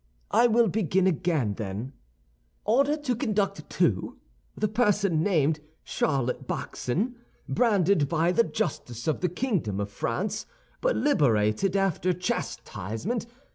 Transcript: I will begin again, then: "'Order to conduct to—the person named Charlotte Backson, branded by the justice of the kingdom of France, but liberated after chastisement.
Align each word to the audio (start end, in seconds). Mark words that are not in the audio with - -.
I 0.31 0.47
will 0.47 0.67
begin 0.67 1.05
again, 1.05 1.53
then: 1.59 1.93
"'Order 2.65 2.97
to 2.97 3.15
conduct 3.15 3.69
to—the 3.69 4.67
person 4.67 5.21
named 5.21 5.59
Charlotte 5.83 6.47
Backson, 6.47 7.17
branded 7.47 8.09
by 8.09 8.31
the 8.31 8.43
justice 8.43 9.05
of 9.07 9.21
the 9.21 9.29
kingdom 9.29 9.79
of 9.79 9.91
France, 9.91 10.47
but 10.81 10.95
liberated 10.95 11.75
after 11.75 12.13
chastisement. 12.13 13.27